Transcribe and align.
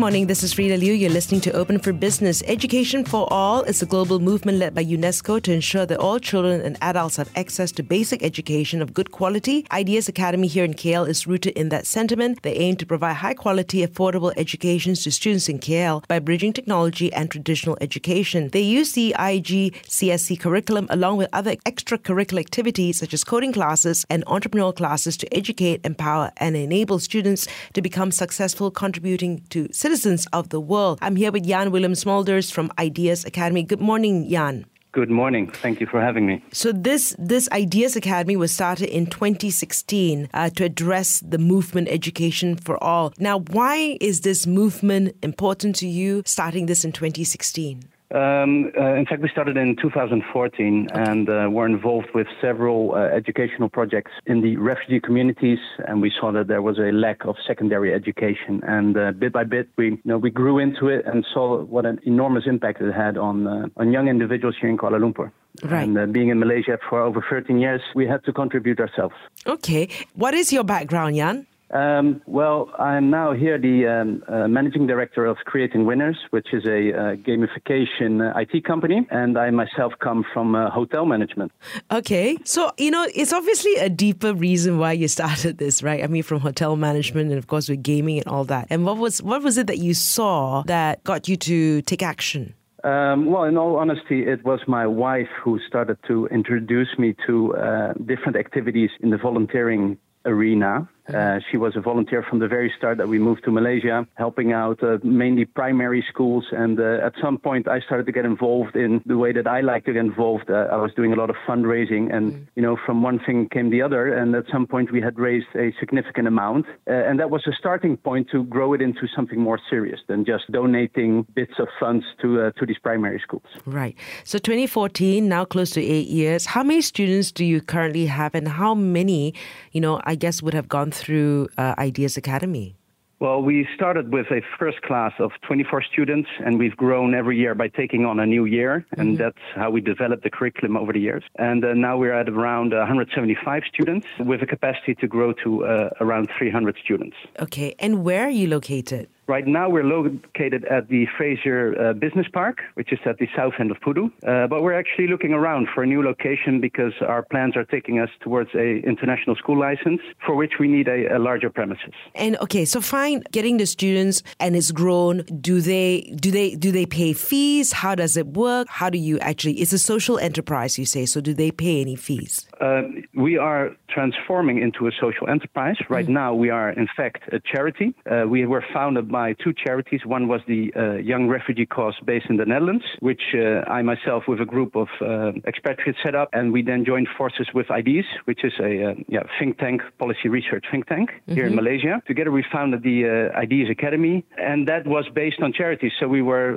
Morning. 0.00 0.28
This 0.28 0.42
is 0.42 0.54
Freda 0.54 0.80
Liu. 0.80 0.94
You're 0.94 1.10
listening 1.10 1.42
to 1.42 1.52
Open 1.52 1.78
for 1.78 1.92
Business. 1.92 2.42
Education 2.46 3.04
for 3.04 3.30
All 3.30 3.64
is 3.64 3.82
a 3.82 3.86
global 3.86 4.18
movement 4.18 4.56
led 4.56 4.74
by 4.74 4.82
UNESCO 4.82 5.42
to 5.42 5.52
ensure 5.52 5.84
that 5.84 5.98
all 5.98 6.18
children 6.18 6.62
and 6.62 6.78
adults 6.80 7.16
have 7.16 7.30
access 7.36 7.70
to 7.72 7.82
basic 7.82 8.22
education 8.22 8.80
of 8.80 8.94
good 8.94 9.10
quality. 9.10 9.66
Ideas 9.70 10.08
Academy 10.08 10.46
here 10.46 10.64
in 10.64 10.72
KL 10.72 11.06
is 11.06 11.26
rooted 11.26 11.52
in 11.52 11.68
that 11.68 11.86
sentiment. 11.86 12.40
They 12.40 12.54
aim 12.54 12.76
to 12.76 12.86
provide 12.86 13.16
high 13.16 13.34
quality, 13.34 13.86
affordable 13.86 14.32
educations 14.38 15.04
to 15.04 15.12
students 15.12 15.50
in 15.50 15.58
KL 15.58 16.08
by 16.08 16.18
bridging 16.18 16.54
technology 16.54 17.12
and 17.12 17.30
traditional 17.30 17.76
education. 17.82 18.48
They 18.48 18.62
use 18.62 18.92
the 18.92 19.10
IG 19.10 19.74
CSC 19.84 20.40
curriculum 20.40 20.86
along 20.88 21.18
with 21.18 21.28
other 21.34 21.56
extracurricular 21.66 22.40
activities 22.40 23.00
such 23.00 23.12
as 23.12 23.22
coding 23.22 23.52
classes 23.52 24.06
and 24.08 24.24
entrepreneurial 24.24 24.74
classes 24.74 25.18
to 25.18 25.36
educate, 25.36 25.84
empower, 25.84 26.32
and 26.38 26.56
enable 26.56 26.98
students 27.00 27.46
to 27.74 27.82
become 27.82 28.10
successful, 28.10 28.70
contributing 28.70 29.42
to 29.50 29.68
citizens 29.90 30.24
of 30.32 30.50
the 30.50 30.60
world. 30.60 31.00
I'm 31.02 31.16
here 31.16 31.32
with 31.32 31.44
Jan 31.44 31.72
Willem 31.72 31.94
Smulders 31.94 32.52
from 32.52 32.70
Ideas 32.78 33.24
Academy. 33.24 33.64
Good 33.64 33.80
morning, 33.80 34.30
Jan. 34.30 34.64
Good 34.92 35.10
morning. 35.10 35.50
Thank 35.50 35.80
you 35.80 35.88
for 35.88 36.00
having 36.00 36.26
me. 36.26 36.44
So 36.52 36.70
this 36.70 37.16
this 37.18 37.48
Ideas 37.50 37.96
Academy 37.96 38.36
was 38.36 38.52
started 38.52 38.88
in 38.88 39.06
2016 39.06 40.28
uh, 40.32 40.50
to 40.50 40.64
address 40.64 41.18
the 41.26 41.38
movement 41.38 41.88
education 41.88 42.54
for 42.54 42.76
all. 42.82 43.12
Now, 43.18 43.40
why 43.40 43.98
is 44.00 44.20
this 44.20 44.46
movement 44.46 45.16
important 45.24 45.74
to 45.76 45.88
you? 45.88 46.22
Starting 46.24 46.66
this 46.66 46.84
in 46.84 46.92
2016. 46.92 47.82
Um, 48.12 48.72
uh, 48.76 48.94
in 48.94 49.06
fact, 49.06 49.22
we 49.22 49.28
started 49.28 49.56
in 49.56 49.76
2014 49.76 50.88
and 50.92 51.28
uh, 51.28 51.48
were 51.48 51.66
involved 51.66 52.08
with 52.12 52.26
several 52.40 52.94
uh, 52.94 53.02
educational 53.02 53.68
projects 53.68 54.10
in 54.26 54.40
the 54.40 54.56
refugee 54.56 54.98
communities, 54.98 55.60
and 55.86 56.02
we 56.02 56.12
saw 56.18 56.32
that 56.32 56.48
there 56.48 56.60
was 56.60 56.78
a 56.78 56.90
lack 56.90 57.24
of 57.24 57.36
secondary 57.46 57.94
education. 57.94 58.62
And 58.66 58.96
uh, 58.96 59.12
bit 59.12 59.32
by 59.32 59.44
bit, 59.44 59.68
we 59.76 59.90
you 59.90 59.98
know 60.04 60.18
we 60.18 60.30
grew 60.30 60.58
into 60.58 60.88
it 60.88 61.04
and 61.06 61.24
saw 61.32 61.62
what 61.62 61.86
an 61.86 62.00
enormous 62.02 62.44
impact 62.46 62.80
it 62.80 62.92
had 62.92 63.16
on 63.16 63.46
uh, 63.46 63.68
on 63.76 63.92
young 63.92 64.08
individuals 64.08 64.56
here 64.60 64.70
in 64.70 64.76
Kuala 64.76 64.98
Lumpur. 64.98 65.30
Right. 65.62 65.82
And 65.82 65.96
uh, 65.96 66.06
being 66.06 66.30
in 66.30 66.38
Malaysia 66.40 66.78
for 66.88 67.02
over 67.02 67.24
13 67.28 67.58
years, 67.58 67.82
we 67.94 68.06
had 68.06 68.24
to 68.24 68.32
contribute 68.32 68.80
ourselves. 68.80 69.14
Okay. 69.46 69.88
What 70.14 70.34
is 70.34 70.52
your 70.52 70.64
background, 70.64 71.16
Jan? 71.16 71.46
Um, 71.72 72.20
well, 72.26 72.70
I'm 72.78 73.10
now 73.10 73.32
here 73.32 73.56
the 73.56 73.86
um, 73.86 74.24
uh, 74.26 74.48
managing 74.48 74.88
director 74.88 75.24
of 75.24 75.36
Creating 75.44 75.86
Winners, 75.86 76.18
which 76.30 76.48
is 76.52 76.64
a 76.66 76.92
uh, 76.92 77.16
gamification 77.16 78.20
uh, 78.20 78.38
IT 78.38 78.64
company, 78.64 79.06
and 79.10 79.38
I 79.38 79.50
myself 79.50 79.92
come 80.02 80.24
from 80.32 80.56
uh, 80.56 80.70
hotel 80.70 81.06
management. 81.06 81.52
Okay. 81.92 82.36
So, 82.44 82.72
you 82.76 82.90
know, 82.90 83.06
it's 83.14 83.32
obviously 83.32 83.76
a 83.76 83.88
deeper 83.88 84.34
reason 84.34 84.78
why 84.78 84.92
you 84.92 85.06
started 85.20 85.58
this, 85.58 85.82
right? 85.82 86.02
I 86.02 86.08
mean, 86.08 86.24
from 86.24 86.40
hotel 86.40 86.74
management 86.74 87.30
and 87.30 87.38
of 87.38 87.46
course 87.46 87.68
with 87.68 87.82
gaming 87.82 88.18
and 88.18 88.26
all 88.26 88.44
that. 88.44 88.66
And 88.70 88.84
what 88.84 88.96
was 88.96 89.22
what 89.22 89.42
was 89.42 89.56
it 89.56 89.66
that 89.68 89.78
you 89.78 89.94
saw 89.94 90.62
that 90.66 91.04
got 91.04 91.28
you 91.28 91.36
to 91.36 91.82
take 91.82 92.02
action? 92.02 92.54
Um, 92.82 93.26
well, 93.26 93.44
in 93.44 93.58
all 93.58 93.76
honesty, 93.76 94.26
it 94.26 94.44
was 94.44 94.60
my 94.66 94.86
wife 94.86 95.28
who 95.44 95.60
started 95.68 95.98
to 96.08 96.26
introduce 96.28 96.88
me 96.98 97.14
to 97.26 97.54
uh, 97.54 97.92
different 98.06 98.36
activities 98.36 98.90
in 99.00 99.10
the 99.10 99.18
volunteering 99.18 99.98
arena. 100.24 100.88
Uh, 101.08 101.40
she 101.50 101.56
was 101.56 101.76
a 101.76 101.80
volunteer 101.80 102.22
from 102.28 102.38
the 102.38 102.48
very 102.48 102.72
start 102.76 102.98
that 102.98 103.08
we 103.08 103.18
moved 103.18 103.44
to 103.44 103.50
Malaysia, 103.50 104.06
helping 104.14 104.52
out 104.52 104.82
uh, 104.82 104.98
mainly 105.02 105.44
primary 105.44 106.04
schools. 106.08 106.44
And 106.52 106.78
uh, 106.78 106.98
at 107.04 107.14
some 107.20 107.38
point, 107.38 107.68
I 107.68 107.80
started 107.80 108.06
to 108.06 108.12
get 108.12 108.24
involved 108.24 108.76
in 108.76 109.02
the 109.06 109.18
way 109.18 109.32
that 109.32 109.46
I 109.46 109.60
like 109.60 109.84
to 109.86 109.92
get 109.92 110.00
involved. 110.00 110.50
Uh, 110.50 110.68
I 110.70 110.76
was 110.76 110.92
doing 110.94 111.12
a 111.12 111.16
lot 111.16 111.30
of 111.30 111.36
fundraising, 111.46 112.14
and 112.14 112.32
mm. 112.32 112.46
you 112.54 112.62
know, 112.62 112.76
from 112.86 113.02
one 113.02 113.18
thing 113.18 113.48
came 113.48 113.70
the 113.70 113.82
other. 113.82 114.14
And 114.14 114.34
at 114.34 114.44
some 114.52 114.66
point, 114.66 114.92
we 114.92 115.00
had 115.00 115.18
raised 115.18 115.48
a 115.54 115.72
significant 115.80 116.28
amount, 116.28 116.66
uh, 116.88 116.92
and 116.92 117.18
that 117.20 117.30
was 117.30 117.46
a 117.46 117.52
starting 117.52 117.96
point 117.96 118.28
to 118.30 118.44
grow 118.44 118.72
it 118.72 118.82
into 118.82 119.06
something 119.14 119.40
more 119.40 119.58
serious 119.68 120.00
than 120.08 120.24
just 120.24 120.50
donating 120.52 121.26
bits 121.34 121.54
of 121.58 121.68
funds 121.78 122.04
to 122.22 122.40
uh, 122.40 122.50
to 122.52 122.66
these 122.66 122.78
primary 122.78 123.20
schools. 123.20 123.42
Right. 123.66 123.96
So 124.24 124.38
2014, 124.38 125.28
now 125.28 125.44
close 125.44 125.70
to 125.70 125.82
eight 125.82 126.08
years. 126.08 126.46
How 126.46 126.62
many 126.62 126.82
students 126.82 127.32
do 127.32 127.44
you 127.44 127.60
currently 127.60 128.06
have, 128.06 128.34
and 128.34 128.48
how 128.48 128.74
many, 128.74 129.34
you 129.72 129.80
know, 129.80 130.00
I 130.04 130.14
guess 130.14 130.42
would 130.42 130.54
have 130.54 130.68
gone 130.68 130.89
through 130.94 131.48
uh, 131.56 131.74
Ideas 131.78 132.16
Academy? 132.16 132.76
Well, 133.20 133.42
we 133.42 133.68
started 133.74 134.14
with 134.14 134.28
a 134.30 134.40
first 134.58 134.80
class 134.80 135.12
of 135.18 135.32
24 135.46 135.82
students, 135.92 136.30
and 136.42 136.58
we've 136.58 136.74
grown 136.74 137.14
every 137.14 137.36
year 137.36 137.54
by 137.54 137.68
taking 137.68 138.06
on 138.06 138.18
a 138.18 138.24
new 138.24 138.46
year, 138.46 138.86
and 138.96 139.10
mm-hmm. 139.10 139.22
that's 139.22 139.44
how 139.54 139.68
we 139.68 139.82
developed 139.82 140.22
the 140.22 140.30
curriculum 140.30 140.74
over 140.74 140.94
the 140.94 141.00
years. 141.00 141.22
And 141.36 141.62
uh, 141.62 141.74
now 141.74 141.98
we're 141.98 142.14
at 142.14 142.30
around 142.30 142.72
175 142.72 143.62
students, 143.70 144.06
with 144.20 144.40
a 144.40 144.46
capacity 144.46 144.94
to 144.94 145.06
grow 145.06 145.34
to 145.44 145.66
uh, 145.66 145.90
around 146.00 146.30
300 146.38 146.78
students. 146.82 147.14
Okay, 147.40 147.74
and 147.78 148.04
where 148.04 148.24
are 148.24 148.30
you 148.30 148.46
located? 148.48 149.10
Right 149.30 149.46
now, 149.46 149.70
we're 149.70 149.84
located 149.84 150.64
at 150.64 150.88
the 150.88 151.06
Fraser 151.16 151.80
uh, 151.80 151.92
Business 151.92 152.26
Park, 152.32 152.62
which 152.74 152.92
is 152.92 152.98
at 153.06 153.18
the 153.18 153.28
south 153.36 153.52
end 153.60 153.70
of 153.70 153.76
Pudu. 153.76 154.10
Uh, 154.26 154.48
but 154.48 154.64
we're 154.64 154.76
actually 154.76 155.06
looking 155.06 155.32
around 155.32 155.68
for 155.72 155.84
a 155.84 155.86
new 155.86 156.02
location 156.02 156.60
because 156.60 156.92
our 157.00 157.22
plans 157.22 157.56
are 157.56 157.64
taking 157.64 158.00
us 158.00 158.08
towards 158.22 158.50
a 158.56 158.82
international 158.84 159.36
school 159.36 159.56
license, 159.56 160.00
for 160.26 160.34
which 160.34 160.54
we 160.58 160.66
need 160.66 160.88
a, 160.88 161.16
a 161.16 161.20
larger 161.20 161.48
premises. 161.48 161.94
And 162.16 162.36
okay, 162.38 162.64
so 162.64 162.80
fine, 162.80 163.22
getting 163.30 163.58
the 163.58 163.66
students 163.66 164.24
and 164.40 164.56
it's 164.56 164.72
grown. 164.72 165.18
Do 165.40 165.60
they 165.60 166.12
do 166.16 166.32
they 166.32 166.56
do 166.56 166.72
they 166.72 166.84
pay 166.84 167.12
fees? 167.12 167.70
How 167.70 167.94
does 167.94 168.16
it 168.16 168.26
work? 168.26 168.66
How 168.68 168.90
do 168.90 168.98
you 168.98 169.20
actually? 169.20 169.60
It's 169.60 169.72
a 169.72 169.78
social 169.78 170.18
enterprise, 170.18 170.76
you 170.76 170.86
say. 170.86 171.06
So 171.06 171.20
do 171.20 171.34
they 171.34 171.52
pay 171.52 171.80
any 171.80 171.94
fees? 171.94 172.48
Uh, 172.60 172.82
we 173.14 173.38
are 173.38 173.70
transforming 173.88 174.60
into 174.60 174.88
a 174.88 174.92
social 175.00 175.28
enterprise. 175.28 175.76
Right 175.88 176.06
mm. 176.06 176.20
now, 176.22 176.34
we 176.34 176.50
are 176.50 176.70
in 176.70 176.88
fact 176.96 177.32
a 177.32 177.38
charity. 177.38 177.94
Uh, 178.10 178.24
we 178.26 178.44
were 178.44 178.64
founded 178.74 179.08
by 179.08 179.19
by 179.20 179.28
two 179.44 179.52
charities. 179.64 180.02
One 180.16 180.24
was 180.32 180.40
the 180.54 180.62
uh, 180.74 180.80
Young 181.12 181.24
Refugee 181.36 181.68
Cause 181.76 181.98
based 182.12 182.28
in 182.32 182.36
the 182.42 182.46
Netherlands, 182.52 182.86
which 183.08 183.24
uh, 183.34 183.76
I 183.76 183.80
myself, 183.92 184.22
with 184.30 184.40
a 184.46 184.48
group 184.54 184.72
of 184.82 184.88
uh, 185.00 185.32
expatriates, 185.52 185.98
set 186.06 186.14
up, 186.20 186.28
and 186.38 186.44
we 186.56 186.60
then 186.70 186.80
joined 186.92 187.08
forces 187.18 187.48
with 187.58 187.66
IDEAS, 187.80 188.08
which 188.28 188.42
is 188.48 188.54
a 188.70 188.72
yeah, 189.14 189.24
think 189.38 189.58
tank, 189.58 189.78
policy 189.98 190.28
research 190.38 190.64
think 190.72 190.86
tank 190.92 191.08
mm-hmm. 191.10 191.34
here 191.36 191.46
in 191.48 191.52
mm-hmm. 191.52 191.64
Malaysia. 191.64 191.94
Together, 192.12 192.32
we 192.40 192.44
founded 192.56 192.80
the 192.82 192.98
IDEAS 193.44 193.68
Academy, 193.76 194.16
and 194.38 194.60
that 194.70 194.82
was 194.96 195.04
based 195.22 195.40
on 195.44 195.48
charities. 195.60 195.92
So 196.00 196.04
we 196.18 196.22
were 196.32 196.50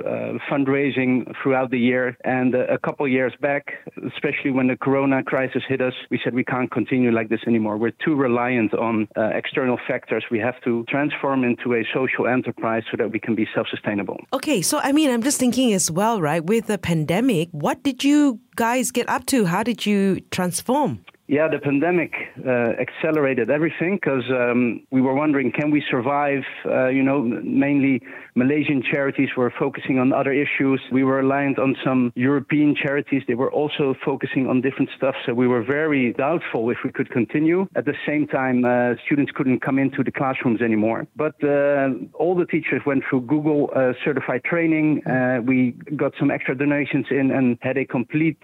fundraising 0.50 1.12
throughout 1.38 1.68
the 1.76 1.82
year, 1.90 2.04
and 2.24 2.50
a 2.54 2.78
couple 2.86 3.06
years 3.18 3.34
back, 3.48 3.64
especially 4.12 4.52
when 4.56 4.66
the 4.72 4.78
Corona 4.86 5.18
crisis 5.32 5.62
hit 5.68 5.80
us, 5.88 5.96
we 6.10 6.18
said 6.22 6.32
we 6.32 6.48
can't 6.54 6.70
continue 6.78 7.10
like 7.18 7.28
this 7.28 7.44
anymore. 7.46 7.76
We're 7.76 7.98
too 8.06 8.14
reliant 8.28 8.72
on 8.88 8.94
uh, 9.16 9.40
external 9.40 9.78
factors. 9.90 10.24
We 10.30 10.40
have 10.48 10.58
to 10.66 10.72
transform 10.94 11.44
into 11.50 11.66
a 11.74 11.82
social 11.98 12.26
enterprise 12.26 12.53
enterprise 12.54 12.82
so 12.90 12.96
that 12.96 13.10
we 13.10 13.18
can 13.18 13.34
be 13.34 13.46
self 13.54 13.66
sustainable. 13.68 14.20
Okay, 14.32 14.62
so 14.62 14.78
I 14.78 14.92
mean, 14.92 15.10
I'm 15.10 15.22
just 15.22 15.38
thinking 15.38 15.72
as 15.72 15.90
well, 15.90 16.20
right? 16.20 16.44
With 16.44 16.66
the 16.66 16.78
pandemic, 16.78 17.48
what 17.52 17.82
did 17.82 18.04
you 18.04 18.40
guys 18.56 18.90
get 18.90 19.08
up 19.08 19.26
to? 19.26 19.44
How 19.44 19.62
did 19.62 19.86
you 19.86 20.20
transform? 20.30 21.04
Yeah, 21.26 21.48
the 21.48 21.58
pandemic 21.58 22.12
uh, 22.46 22.72
accelerated 22.78 23.50
everything 23.50 23.96
because 23.96 24.24
um, 24.30 24.86
we 24.90 25.00
were 25.00 25.14
wondering, 25.14 25.52
can 25.52 25.70
we 25.70 25.82
survive? 25.90 26.42
Uh, 26.66 26.88
you 26.88 27.02
know, 27.02 27.22
mainly 27.22 28.02
Malaysian 28.34 28.82
charities 28.82 29.30
were 29.36 29.52
focusing 29.58 29.98
on 29.98 30.12
other 30.12 30.32
issues. 30.32 30.80
We 30.90 31.04
were 31.04 31.20
aligned 31.20 31.58
on 31.58 31.76
some 31.84 32.12
European 32.14 32.74
charities. 32.74 33.22
They 33.28 33.34
were 33.34 33.52
also 33.52 33.94
focusing 34.04 34.48
on 34.48 34.60
different 34.60 34.90
stuff. 34.96 35.14
So 35.24 35.34
we 35.34 35.46
were 35.46 35.62
very 35.62 36.12
doubtful 36.12 36.70
if 36.70 36.78
we 36.84 36.90
could 36.90 37.10
continue. 37.10 37.66
At 37.76 37.84
the 37.84 37.94
same 38.06 38.26
time, 38.26 38.64
uh, 38.64 38.94
students 39.06 39.32
couldn't 39.34 39.60
come 39.60 39.78
into 39.78 40.02
the 40.02 40.10
classrooms 40.12 40.60
anymore. 40.60 41.06
But 41.16 41.36
uh, 41.42 41.90
all 42.14 42.34
the 42.34 42.46
teachers 42.46 42.82
went 42.84 43.04
through 43.08 43.22
Google 43.22 43.70
uh, 43.74 43.92
certified 44.04 44.44
training. 44.44 45.06
Uh, 45.06 45.40
we 45.42 45.72
got 45.96 46.12
some 46.18 46.30
extra 46.30 46.56
donations 46.56 47.06
in 47.10 47.30
and 47.30 47.58
had 47.60 47.76
a 47.76 47.84
complete 47.84 48.38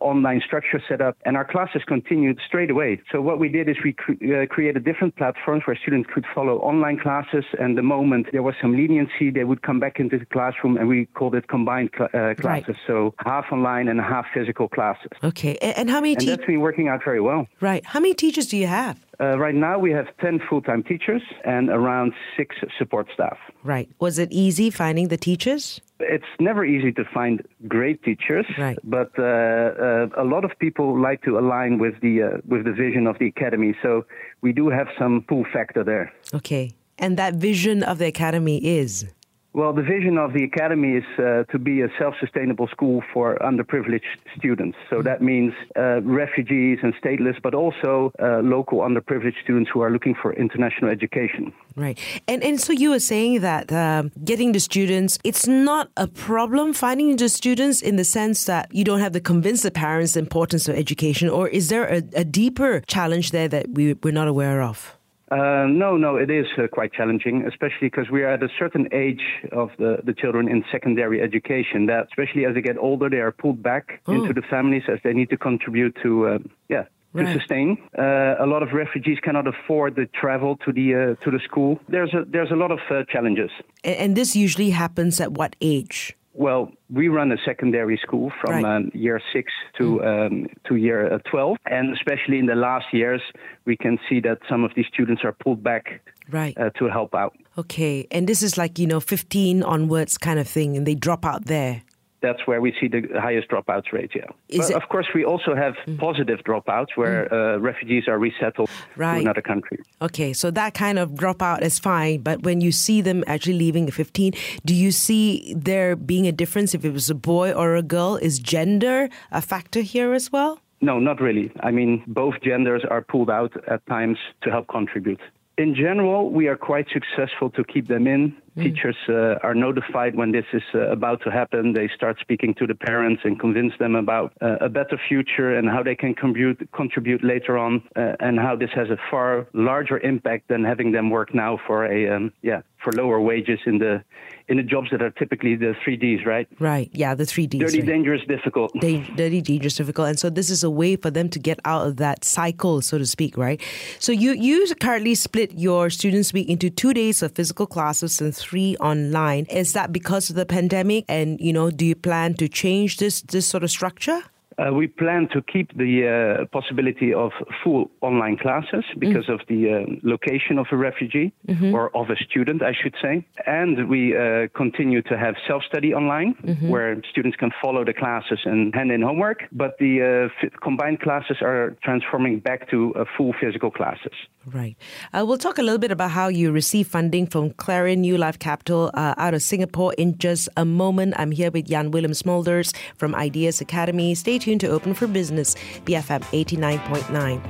online 0.00 0.40
structure 0.44 0.80
set 0.88 1.00
up. 1.00 1.16
And 1.24 1.36
our 1.36 1.44
classes 1.44 1.82
continued 1.86 2.14
continued 2.14 2.38
straight 2.46 2.70
away. 2.70 3.00
So 3.10 3.20
what 3.20 3.38
we 3.38 3.48
did 3.48 3.68
is 3.68 3.76
we 3.84 3.92
cre- 3.92 4.12
uh, 4.12 4.46
created 4.46 4.84
different 4.84 5.16
platforms 5.16 5.62
where 5.66 5.76
students 5.76 6.08
could 6.12 6.24
follow 6.34 6.58
online 6.58 6.98
classes, 6.98 7.44
and 7.58 7.76
the 7.76 7.82
moment 7.82 8.26
there 8.32 8.42
was 8.42 8.54
some 8.60 8.72
leniency, 8.76 9.23
they 9.30 9.44
would 9.44 9.62
come 9.62 9.80
back 9.80 10.00
into 10.00 10.18
the 10.18 10.26
classroom, 10.26 10.76
and 10.76 10.88
we 10.88 11.06
called 11.14 11.34
it 11.34 11.48
combined 11.48 11.90
cl- 11.96 12.08
uh, 12.14 12.34
classes. 12.34 12.68
Right. 12.68 12.76
So 12.86 13.14
half 13.18 13.46
online 13.52 13.88
and 13.88 14.00
half 14.00 14.26
physical 14.32 14.68
classes. 14.68 15.10
Okay, 15.22 15.56
and, 15.58 15.88
how 15.90 16.00
many? 16.00 16.16
Te- 16.16 16.28
and 16.30 16.38
that's 16.38 16.46
been 16.46 16.60
working 16.60 16.88
out 16.88 17.02
very 17.04 17.20
well. 17.20 17.46
Right. 17.60 17.84
How 17.84 18.00
many 18.00 18.14
teachers 18.14 18.46
do 18.46 18.56
you 18.56 18.66
have? 18.66 18.98
Uh, 19.20 19.38
right 19.38 19.54
now, 19.54 19.78
we 19.78 19.92
have 19.92 20.06
10 20.20 20.40
full 20.48 20.60
time 20.60 20.82
teachers 20.82 21.22
and 21.44 21.68
around 21.70 22.12
six 22.36 22.56
support 22.78 23.06
staff. 23.14 23.38
Right. 23.62 23.88
Was 24.00 24.18
it 24.18 24.32
easy 24.32 24.70
finding 24.70 25.08
the 25.08 25.16
teachers? 25.16 25.80
It's 26.00 26.24
never 26.40 26.64
easy 26.64 26.90
to 26.92 27.04
find 27.14 27.40
great 27.68 28.02
teachers, 28.02 28.44
Right. 28.58 28.76
but 28.82 29.12
uh, 29.16 29.22
uh, 29.22 30.08
a 30.16 30.24
lot 30.24 30.44
of 30.44 30.50
people 30.58 31.00
like 31.00 31.22
to 31.22 31.38
align 31.38 31.78
with 31.78 32.00
the 32.00 32.22
uh, 32.22 32.28
with 32.48 32.64
the 32.64 32.72
vision 32.72 33.06
of 33.06 33.16
the 33.20 33.26
academy. 33.28 33.76
So 33.82 34.04
we 34.42 34.52
do 34.52 34.68
have 34.70 34.88
some 34.98 35.24
pull 35.28 35.44
factor 35.52 35.84
there. 35.84 36.12
Okay. 36.34 36.72
And 36.98 37.16
that 37.16 37.34
vision 37.34 37.82
of 37.82 37.98
the 37.98 38.06
academy 38.06 38.58
is? 38.58 39.06
Well, 39.54 39.72
the 39.72 39.82
vision 39.82 40.18
of 40.18 40.32
the 40.32 40.42
academy 40.42 40.96
is 40.96 41.04
uh, 41.16 41.44
to 41.52 41.60
be 41.60 41.82
a 41.82 41.88
self-sustainable 41.96 42.66
school 42.66 43.04
for 43.12 43.38
underprivileged 43.38 44.18
students. 44.36 44.76
So 44.90 45.00
that 45.02 45.22
means 45.22 45.52
uh, 45.76 46.02
refugees 46.02 46.80
and 46.82 46.92
stateless, 46.96 47.40
but 47.40 47.54
also 47.54 48.10
uh, 48.20 48.40
local 48.40 48.80
underprivileged 48.80 49.40
students 49.44 49.70
who 49.72 49.80
are 49.80 49.92
looking 49.92 50.16
for 50.20 50.32
international 50.32 50.90
education. 50.90 51.52
Right. 51.76 51.96
And 52.26 52.42
and 52.42 52.60
so 52.60 52.72
you 52.72 52.90
were 52.90 52.98
saying 52.98 53.42
that 53.42 53.70
um, 53.70 54.10
getting 54.24 54.50
the 54.50 54.60
students, 54.60 55.20
it's 55.22 55.46
not 55.46 55.88
a 55.96 56.08
problem 56.08 56.72
finding 56.72 57.14
the 57.16 57.28
students 57.28 57.80
in 57.80 57.94
the 57.94 58.04
sense 58.04 58.46
that 58.46 58.74
you 58.74 58.82
don't 58.82 59.00
have 59.00 59.12
to 59.12 59.20
convince 59.20 59.62
the 59.62 59.70
parents 59.70 60.14
the 60.14 60.20
importance 60.20 60.66
of 60.68 60.74
education, 60.74 61.30
or 61.30 61.46
is 61.46 61.68
there 61.68 61.84
a, 61.84 62.02
a 62.16 62.24
deeper 62.24 62.80
challenge 62.88 63.30
there 63.30 63.46
that 63.46 63.68
we, 63.70 63.94
we're 64.02 64.12
not 64.12 64.26
aware 64.26 64.62
of? 64.62 64.96
Uh, 65.34 65.66
no, 65.84 65.90
no, 66.06 66.12
it 66.24 66.30
is 66.30 66.46
uh, 66.56 66.62
quite 66.78 66.92
challenging, 66.98 67.36
especially 67.52 67.88
because 67.90 68.08
we 68.16 68.20
are 68.24 68.32
at 68.38 68.42
a 68.42 68.48
certain 68.62 68.86
age 68.92 69.24
of 69.62 69.68
the, 69.78 69.92
the 70.08 70.14
children 70.22 70.48
in 70.48 70.58
secondary 70.70 71.18
education 71.28 71.86
that, 71.86 72.02
especially 72.10 72.42
as 72.48 72.52
they 72.54 72.60
get 72.70 72.78
older, 72.88 73.06
they 73.14 73.22
are 73.26 73.32
pulled 73.42 73.60
back 73.62 73.84
Oh. 74.06 74.12
into 74.12 74.32
the 74.32 74.42
families 74.54 74.84
as 74.94 74.98
they 75.04 75.12
need 75.20 75.30
to 75.30 75.36
contribute 75.36 75.94
to, 76.04 76.10
uh, 76.28 76.38
yeah, 76.74 76.84
to 77.16 77.32
sustain. 77.38 77.68
Uh, 77.98 78.44
a 78.46 78.46
lot 78.54 78.62
of 78.66 78.68
refugees 78.72 79.18
cannot 79.26 79.46
afford 79.46 79.90
the 80.00 80.06
travel 80.20 80.56
to 80.64 80.72
the 80.78 80.86
uh, 80.94 81.24
to 81.24 81.28
the 81.30 81.40
school. 81.48 81.78
There's 81.94 82.12
a 82.12 82.24
there's 82.34 82.50
a 82.50 82.56
lot 82.64 82.70
of 82.76 82.80
uh, 82.90 83.04
challenges. 83.14 83.50
And, 83.84 83.96
and 84.02 84.10
this 84.16 84.30
usually 84.36 84.70
happens 84.70 85.20
at 85.20 85.30
what 85.32 85.52
age? 85.60 86.16
Well, 86.36 86.72
we 86.92 87.08
run 87.08 87.30
a 87.32 87.36
secondary 87.44 87.96
school 88.02 88.32
from 88.40 88.52
Right. 88.52 88.64
Mm. 88.64 88.76
um, 88.76 88.90
year 88.92 89.20
six 89.32 89.52
to 89.78 90.04
um, 90.04 90.46
to 90.66 90.74
year 90.76 91.12
uh, 91.14 91.18
twelve, 91.30 91.56
and 91.66 91.94
especially 91.94 92.38
in 92.38 92.46
the 92.46 92.56
last 92.56 92.86
years, 92.92 93.22
we 93.64 93.76
can 93.76 93.98
see 94.08 94.20
that 94.20 94.38
some 94.48 94.64
of 94.64 94.72
these 94.74 94.86
students 94.92 95.22
are 95.24 95.32
pulled 95.32 95.62
back 95.62 96.00
Right. 96.30 96.56
uh, 96.58 96.70
to 96.78 96.88
help 96.88 97.14
out. 97.14 97.34
Okay. 97.58 98.06
And 98.10 98.26
this 98.26 98.42
is 98.42 98.56
like, 98.58 98.78
you 98.78 98.86
know, 98.86 98.98
15 98.98 99.62
onwards 99.62 100.16
kind 100.18 100.38
of 100.40 100.48
thing, 100.48 100.76
and 100.76 100.86
they 100.86 100.94
drop 100.94 101.24
out 101.24 101.44
there. 101.44 101.82
That's 102.26 102.42
where 102.48 102.60
we 102.66 102.70
see 102.80 102.88
the 102.96 103.02
highest 103.26 103.46
dropouts 103.52 103.88
rate. 103.96 104.12
Yeah, 104.14 104.24
Is 104.48 104.58
but 104.60 104.70
it- 104.70 104.76
of 104.82 104.84
course 104.92 105.08
we 105.18 105.22
also 105.32 105.52
have 105.64 105.74
positive 106.08 106.38
dropouts 106.48 106.92
where 107.00 107.20
uh, 107.32 107.58
refugees 107.70 108.04
are 108.10 108.18
resettled 108.28 108.70
Right. 108.96 109.16
to 109.16 109.20
another 109.26 109.42
country. 109.52 109.78
Okay, 110.08 110.30
so 110.32 110.46
that 110.60 110.72
kind 110.84 110.98
of 111.02 111.06
dropout 111.22 111.60
is 111.68 111.76
fine, 111.78 112.16
but 112.28 112.36
when 112.48 112.58
you 112.66 112.72
see 112.72 112.98
them 113.08 113.18
actually 113.34 113.58
leaving 113.66 113.84
at 113.88 113.94
15, 113.94 114.32
do 114.64 114.74
you 114.84 114.90
see 115.04 115.54
there 115.70 115.90
being 115.96 116.26
a 116.26 116.32
difference 116.42 116.70
if 116.78 116.82
it 116.88 116.92
was 117.00 117.08
a 117.10 117.14
boy 117.32 117.48
or 117.52 117.68
a 117.76 117.82
girl? 117.96 118.12
Is 118.28 118.34
gender 118.54 118.98
a 119.30 119.42
factor 119.52 119.80
here 119.94 120.10
as 120.20 120.26
well? 120.32 120.52
No, 120.80 120.98
not 120.98 121.20
really. 121.20 121.50
I 121.68 121.70
mean, 121.78 122.02
both 122.06 122.34
genders 122.42 122.82
are 122.94 123.02
pulled 123.12 123.30
out 123.30 123.52
at 123.74 123.80
times 123.86 124.18
to 124.42 124.50
help 124.50 124.66
contribute. 124.68 125.20
In 125.56 125.74
general, 125.74 126.20
we 126.38 126.44
are 126.48 126.56
quite 126.70 126.86
successful 126.98 127.48
to 127.56 127.62
keep 127.72 127.86
them 127.94 128.06
in. 128.06 128.22
Teachers 128.56 128.96
uh, 129.08 129.36
are 129.42 129.54
notified 129.54 130.14
when 130.14 130.30
this 130.30 130.44
is 130.52 130.62
uh, 130.74 130.90
about 130.90 131.20
to 131.24 131.30
happen. 131.30 131.72
They 131.72 131.88
start 131.94 132.18
speaking 132.20 132.54
to 132.54 132.66
the 132.66 132.74
parents 132.74 133.22
and 133.24 133.38
convince 133.38 133.72
them 133.80 133.96
about 133.96 134.32
uh, 134.40 134.56
a 134.60 134.68
better 134.68 134.98
future 135.08 135.56
and 135.56 135.68
how 135.68 135.82
they 135.82 135.96
can 135.96 136.14
contribute, 136.14 136.68
contribute 136.72 137.24
later 137.24 137.58
on, 137.58 137.82
uh, 137.96 138.14
and 138.20 138.38
how 138.38 138.54
this 138.54 138.70
has 138.74 138.90
a 138.90 138.98
far 139.10 139.48
larger 139.54 139.98
impact 139.98 140.48
than 140.48 140.62
having 140.62 140.92
them 140.92 141.10
work 141.10 141.34
now 141.34 141.58
for 141.66 141.84
a 141.86 142.14
um, 142.14 142.32
yeah 142.42 142.62
for 142.84 142.92
lower 142.92 143.20
wages 143.20 143.58
in 143.66 143.78
the 143.78 144.04
in 144.46 144.58
the 144.58 144.62
jobs 144.62 144.90
that 144.90 145.00
are 145.00 145.10
typically 145.10 145.56
the 145.56 145.74
three 145.82 145.96
Ds, 145.96 146.26
right? 146.26 146.46
Right, 146.60 146.90
yeah, 146.92 147.14
the 147.14 147.24
three 147.24 147.46
Ds. 147.46 147.60
Dirty, 147.60 147.78
right? 147.78 147.86
dangerous, 147.86 148.20
difficult. 148.28 148.78
Dan- 148.78 149.08
dirty, 149.16 149.40
dangerous, 149.40 149.74
difficult, 149.76 150.08
and 150.08 150.18
so 150.18 150.28
this 150.28 150.50
is 150.50 150.62
a 150.62 150.68
way 150.68 150.96
for 150.96 151.10
them 151.10 151.30
to 151.30 151.38
get 151.38 151.58
out 151.64 151.86
of 151.86 151.96
that 151.96 152.24
cycle, 152.24 152.82
so 152.82 152.98
to 152.98 153.06
speak, 153.06 153.38
right? 153.38 153.60
So 153.98 154.12
you 154.12 154.32
you 154.32 154.66
currently 154.80 155.14
split 155.14 155.52
your 155.58 155.88
students' 155.88 156.32
week 156.32 156.48
into 156.48 156.68
two 156.68 156.92
days 156.92 157.22
of 157.22 157.32
physical 157.32 157.66
classes 157.66 158.20
and 158.20 158.34
three 158.44 158.76
online. 158.76 159.46
Is 159.46 159.72
that 159.72 159.92
because 159.92 160.30
of 160.30 160.36
the 160.36 160.46
pandemic? 160.46 161.04
And 161.08 161.40
you 161.40 161.52
know, 161.52 161.70
do 161.70 161.84
you 161.86 161.96
plan 161.96 162.34
to 162.34 162.48
change 162.48 162.98
this 162.98 163.22
this 163.22 163.46
sort 163.46 163.64
of 163.64 163.70
structure? 163.70 164.22
Uh, 164.58 164.72
we 164.72 164.86
plan 164.86 165.28
to 165.32 165.42
keep 165.42 165.76
the 165.76 165.92
uh, 166.06 166.44
possibility 166.46 167.12
of 167.12 167.32
full 167.62 167.90
online 168.00 168.36
classes 168.36 168.84
because 168.98 169.28
of 169.28 169.40
the 169.48 169.60
uh, 169.68 169.96
location 170.02 170.58
of 170.58 170.66
a 170.70 170.76
refugee 170.76 171.32
or 171.72 171.94
of 171.96 172.10
a 172.10 172.16
student, 172.16 172.62
I 172.62 172.72
should 172.72 172.94
say. 173.02 173.26
And 173.46 173.88
we 173.88 174.16
uh, 174.16 174.48
continue 174.56 175.02
to 175.02 175.18
have 175.18 175.34
self 175.46 175.62
study 175.68 175.92
online 175.92 176.34
where 176.68 177.00
students 177.10 177.36
can 177.36 177.50
follow 177.62 177.84
the 177.84 177.92
classes 177.92 178.40
and 178.44 178.74
hand 178.74 178.90
in 178.90 179.02
homework. 179.02 179.44
But 179.52 179.76
the 179.78 180.30
uh, 180.40 180.46
f- 180.46 180.52
combined 180.62 181.00
classes 181.00 181.38
are 181.40 181.76
transforming 181.82 182.40
back 182.40 182.70
to 182.70 182.94
uh, 182.94 183.04
full 183.16 183.34
physical 183.40 183.70
classes. 183.70 184.12
Right. 184.46 184.76
Uh, 185.12 185.24
we'll 185.26 185.38
talk 185.38 185.58
a 185.58 185.62
little 185.62 185.78
bit 185.78 185.90
about 185.90 186.10
how 186.10 186.28
you 186.28 186.52
receive 186.52 186.86
funding 186.88 187.26
from 187.26 187.50
Clarion 187.50 188.02
New 188.02 188.18
Life 188.18 188.38
Capital 188.38 188.90
uh, 188.92 189.14
out 189.16 189.32
of 189.32 189.42
Singapore 189.42 189.94
in 189.94 190.18
just 190.18 190.48
a 190.56 190.64
moment. 190.64 191.14
I'm 191.16 191.30
here 191.30 191.50
with 191.50 191.66
Jan 191.66 191.90
Willem 191.90 192.12
Smulders 192.12 192.74
from 192.96 193.14
Ideas 193.14 193.60
Academy. 193.62 194.14
Stay 194.14 194.38
tuned 194.44 194.60
to 194.60 194.68
Open 194.68 194.92
for 194.92 195.06
Business, 195.06 195.54
BFM 195.86 196.20
89.9. 196.24 197.40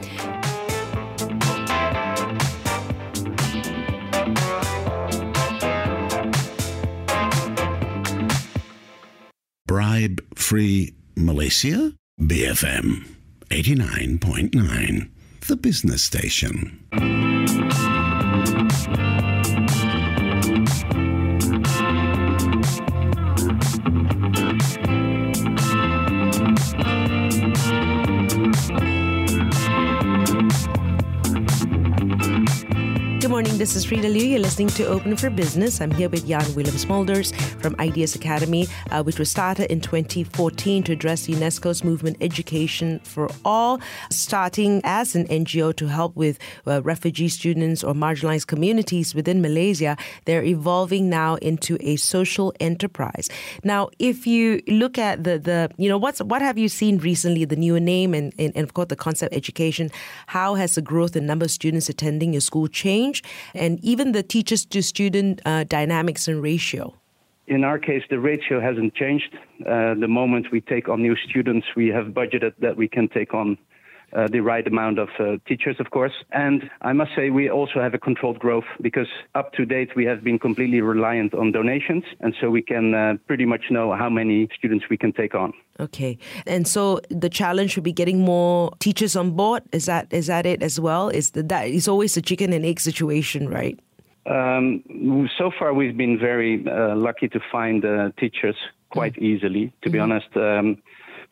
Bribe 9.66 10.20
free 10.36 10.94
Malaysia? 11.16 11.92
BFM 12.20 13.08
89.9, 13.50 15.10
the 15.48 15.56
business 15.56 16.04
station. 16.04 17.23
This 33.64 33.76
is 33.76 33.86
Freda 33.86 34.12
Liu. 34.12 34.26
You're 34.26 34.40
listening 34.40 34.68
to 34.68 34.84
Open 34.84 35.16
for 35.16 35.30
Business. 35.30 35.80
I'm 35.80 35.90
here 35.90 36.10
with 36.10 36.28
Jan 36.28 36.54
Willem 36.54 36.74
Smulders 36.74 37.34
from 37.62 37.74
Ideas 37.78 38.14
Academy, 38.14 38.66
uh, 38.90 39.02
which 39.02 39.18
was 39.18 39.30
started 39.30 39.72
in 39.72 39.80
2014 39.80 40.82
to 40.82 40.92
address 40.92 41.28
UNESCO's 41.28 41.82
movement 41.82 42.18
Education 42.20 43.00
for 43.04 43.30
All, 43.42 43.80
starting 44.10 44.82
as 44.84 45.16
an 45.16 45.26
NGO 45.28 45.74
to 45.76 45.86
help 45.86 46.14
with 46.14 46.38
uh, 46.66 46.82
refugee 46.82 47.30
students 47.30 47.82
or 47.82 47.94
marginalized 47.94 48.48
communities 48.48 49.14
within 49.14 49.40
Malaysia. 49.40 49.96
They're 50.26 50.44
evolving 50.44 51.08
now 51.08 51.36
into 51.36 51.78
a 51.80 51.96
social 51.96 52.52
enterprise. 52.60 53.30
Now, 53.62 53.88
if 53.98 54.26
you 54.26 54.60
look 54.68 54.98
at 54.98 55.24
the, 55.24 55.38
the 55.38 55.70
you 55.78 55.88
know, 55.88 55.96
what's 55.96 56.20
what 56.20 56.42
have 56.42 56.58
you 56.58 56.68
seen 56.68 56.98
recently, 56.98 57.46
the 57.46 57.56
new 57.56 57.80
name 57.80 58.12
and, 58.12 58.34
and, 58.38 58.52
and 58.54 58.62
of 58.62 58.74
course 58.74 58.88
the 58.88 58.96
concept 58.96 59.34
education, 59.34 59.90
how 60.26 60.54
has 60.54 60.74
the 60.74 60.82
growth 60.82 61.16
in 61.16 61.24
number 61.24 61.46
of 61.46 61.50
students 61.50 61.88
attending 61.88 62.34
your 62.34 62.42
school 62.42 62.68
changed? 62.68 63.24
And 63.54 63.82
even 63.84 64.12
the 64.12 64.22
teachers 64.22 64.64
to 64.66 64.82
student 64.82 65.40
uh, 65.44 65.64
dynamics 65.64 66.28
and 66.28 66.42
ratio. 66.42 66.94
In 67.46 67.62
our 67.62 67.78
case, 67.78 68.02
the 68.08 68.18
ratio 68.18 68.60
hasn't 68.60 68.94
changed. 68.94 69.36
Uh, 69.60 69.94
the 69.94 70.08
moment 70.08 70.46
we 70.50 70.60
take 70.60 70.88
on 70.88 71.02
new 71.02 71.14
students, 71.28 71.66
we 71.76 71.88
have 71.88 72.06
budgeted 72.06 72.54
that 72.60 72.76
we 72.76 72.88
can 72.88 73.08
take 73.08 73.34
on 73.34 73.58
uh, 74.14 74.28
the 74.28 74.40
right 74.40 74.66
amount 74.66 74.98
of 74.98 75.08
uh, 75.18 75.36
teachers, 75.46 75.76
of 75.80 75.90
course. 75.90 76.12
And 76.32 76.70
I 76.82 76.92
must 76.92 77.12
say, 77.16 77.30
we 77.30 77.50
also 77.50 77.80
have 77.80 77.94
a 77.94 77.98
controlled 77.98 78.38
growth 78.38 78.64
because 78.80 79.08
up 79.34 79.52
to 79.54 79.64
date, 79.64 79.90
we 79.96 80.04
have 80.04 80.22
been 80.22 80.38
completely 80.38 80.80
reliant 80.80 81.34
on 81.34 81.52
donations. 81.52 82.04
And 82.20 82.34
so 82.40 82.50
we 82.50 82.62
can 82.62 82.94
uh, 82.94 83.14
pretty 83.26 83.44
much 83.44 83.64
know 83.70 83.94
how 83.94 84.08
many 84.08 84.48
students 84.56 84.86
we 84.88 84.96
can 84.96 85.12
take 85.12 85.34
on. 85.34 85.52
Okay, 85.80 86.18
and 86.46 86.68
so 86.68 87.00
the 87.10 87.28
challenge 87.28 87.74
would 87.76 87.82
be 87.82 87.92
getting 87.92 88.20
more 88.20 88.70
teachers 88.78 89.16
on 89.16 89.32
board. 89.32 89.64
Is 89.72 89.86
that 89.86 90.06
is 90.12 90.28
that 90.28 90.46
it 90.46 90.62
as 90.62 90.78
well? 90.78 91.08
Is 91.08 91.32
that 91.32 91.48
that 91.48 91.66
is 91.66 91.88
always 91.88 92.16
a 92.16 92.22
chicken 92.22 92.52
and 92.52 92.64
egg 92.64 92.78
situation, 92.78 93.48
right? 93.48 93.76
Um, 94.26 94.84
so 95.36 95.50
far, 95.58 95.74
we've 95.74 95.96
been 95.96 96.18
very 96.18 96.64
uh, 96.66 96.94
lucky 96.94 97.28
to 97.28 97.40
find 97.50 97.84
uh, 97.84 98.10
teachers 98.18 98.56
quite 98.90 99.18
easily, 99.18 99.72
to 99.82 99.90
be 99.90 99.98
honest. 99.98 100.28
Um, 100.36 100.78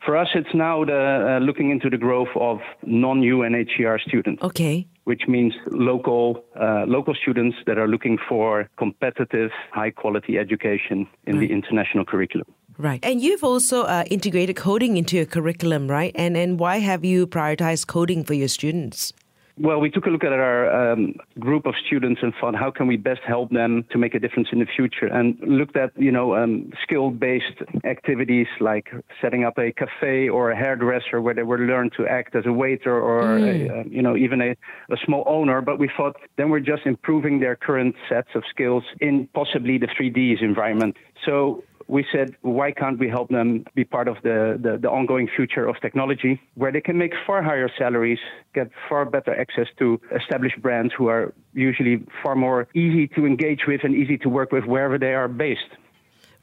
for 0.05 0.17
us, 0.17 0.27
it's 0.35 0.53
now 0.53 0.85
the, 0.85 1.37
uh, 1.37 1.45
looking 1.45 1.71
into 1.71 1.89
the 1.89 1.97
growth 1.97 2.29
of 2.35 2.59
non-UNHCR 2.85 4.01
students. 4.01 4.43
Okay. 4.43 4.87
which 5.05 5.23
means 5.27 5.53
local 5.71 6.45
uh, 6.55 6.85
local 6.87 7.13
students 7.13 7.57
that 7.65 7.77
are 7.77 7.89
looking 7.89 8.17
for 8.29 8.69
competitive, 8.77 9.51
high 9.71 9.91
quality 9.91 10.37
education 10.37 11.07
in 11.27 11.39
the 11.39 11.51
international 11.51 12.05
curriculum. 12.05 12.47
Right. 12.77 13.03
And 13.03 13.21
you've 13.21 13.43
also 13.43 13.83
uh, 13.83 14.05
integrated 14.09 14.55
coding 14.55 14.97
into 14.97 15.17
your 15.17 15.25
curriculum, 15.25 15.89
right? 15.89 16.13
And 16.15 16.37
and 16.37 16.59
why 16.59 16.77
have 16.77 17.03
you 17.03 17.27
prioritized 17.27 17.87
coding 17.87 18.23
for 18.23 18.33
your 18.33 18.47
students? 18.47 19.13
Well, 19.55 19.79
we 19.79 19.91
took 19.91 20.07
a 20.07 20.09
look 20.09 20.23
at 20.23 20.33
our 20.33 20.93
um, 20.93 21.13
group 21.37 21.67
of 21.67 21.75
students 21.85 22.21
and 22.23 22.33
thought, 22.41 22.55
how 22.55 22.71
can 22.71 22.87
we 22.87 22.97
best 22.97 23.21
help 23.25 23.51
them 23.51 23.85
to 23.91 23.99
make 23.99 24.15
a 24.15 24.19
difference 24.19 24.47
in 24.51 24.57
the 24.57 24.65
future? 24.65 25.05
And 25.05 25.37
looked 25.41 25.77
at, 25.77 25.91
you 25.95 26.11
know, 26.11 26.35
um, 26.35 26.71
skill-based 26.81 27.61
activities 27.83 28.47
like 28.59 28.89
setting 29.21 29.43
up 29.43 29.59
a 29.59 29.71
cafe 29.71 30.27
or 30.27 30.49
a 30.49 30.57
hairdresser 30.57 31.21
where 31.21 31.35
they 31.35 31.43
would 31.43 31.59
learn 31.59 31.91
to 31.97 32.07
act 32.07 32.35
as 32.35 32.47
a 32.47 32.51
waiter 32.51 32.99
or, 32.99 33.37
mm. 33.37 33.69
a, 33.69 33.79
uh, 33.79 33.83
you 33.87 34.01
know, 34.01 34.17
even 34.17 34.41
a, 34.41 34.51
a 34.91 34.97
small 35.05 35.23
owner. 35.27 35.61
But 35.61 35.77
we 35.77 35.87
thought 35.95 36.15
then 36.35 36.49
we're 36.49 36.59
just 36.59 36.87
improving 36.87 37.39
their 37.39 37.55
current 37.55 37.95
sets 38.09 38.29
of 38.33 38.43
skills 38.49 38.83
in 39.01 39.29
possibly 39.35 39.77
the 39.77 39.87
3Ds 39.87 40.41
environment. 40.41 40.97
So 41.25 41.63
we 41.93 42.03
said, 42.11 42.35
why 42.41 42.71
can't 42.71 42.97
we 42.97 43.07
help 43.07 43.29
them 43.29 43.65
be 43.75 43.83
part 43.83 44.07
of 44.07 44.15
the, 44.23 44.59
the, 44.59 44.79
the, 44.81 44.89
ongoing 44.89 45.29
future 45.35 45.67
of 45.67 45.75
technology, 45.79 46.41
where 46.55 46.71
they 46.71 46.81
can 46.81 46.97
make 46.97 47.13
far 47.27 47.43
higher 47.43 47.69
salaries, 47.77 48.17
get 48.55 48.67
far 48.89 49.05
better 49.05 49.39
access 49.39 49.67
to 49.77 50.01
established 50.19 50.59
brands 50.59 50.91
who 50.97 51.07
are 51.07 51.35
usually 51.53 52.03
far 52.23 52.35
more 52.35 52.67
easy 52.73 53.07
to 53.09 53.27
engage 53.27 53.61
with 53.67 53.81
and 53.83 53.93
easy 53.93 54.17
to 54.17 54.27
work 54.27 54.51
with 54.51 54.63
wherever 54.65 54.97
they 54.97 55.13
are 55.13 55.27
based. 55.27 55.71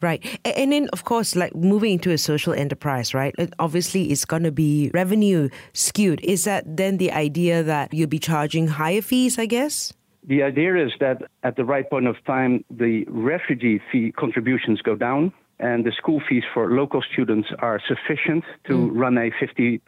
Right. 0.01 0.25
And 0.45 0.71
then, 0.71 0.89
of 0.93 1.03
course, 1.03 1.35
like 1.35 1.53
moving 1.53 1.95
into 1.95 2.13
a 2.13 2.19
social 2.19 2.53
enterprise, 2.53 3.13
right? 3.13 3.35
Obviously, 3.59 4.13
it's 4.13 4.25
going 4.25 4.45
to 4.45 4.53
be 4.53 4.93
revenue 4.95 5.49
skewed. 5.73 6.21
Is 6.23 6.45
that 6.45 6.63
then 6.65 6.99
the 6.99 7.11
idea 7.11 7.65
that 7.65 7.93
you'll 7.93 8.07
be 8.07 8.21
charging 8.21 8.69
higher 8.69 9.03
fees, 9.03 9.37
I 9.37 9.47
guess? 9.47 9.93
The 10.23 10.45
idea 10.45 10.77
is 10.87 10.93
that 11.01 11.23
at 11.43 11.57
the 11.57 11.65
right 11.65 11.89
point 11.91 12.07
of 12.07 12.17
time, 12.25 12.65
the 12.71 13.05
refugee 13.09 13.81
fee 13.91 14.13
contributions 14.13 14.81
go 14.81 14.95
down 14.95 15.33
and 15.61 15.85
the 15.85 15.93
school 15.93 16.21
fees 16.29 16.43
for 16.53 16.71
local 16.71 17.03
students 17.13 17.49
are 17.59 17.81
sufficient 17.87 18.45
to 18.67 18.73
mm. 18.73 18.91
run 18.93 19.19
a 19.19 19.31
50%, 19.31 19.81